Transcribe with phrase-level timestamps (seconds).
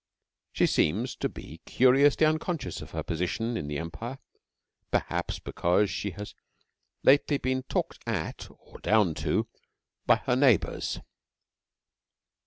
[0.51, 4.17] She seems to be curiously unconscious of her position in the Empire,
[4.89, 6.33] perhaps because she has
[7.03, 9.47] lately been talked at, or down to,
[10.07, 11.01] by her neighbours.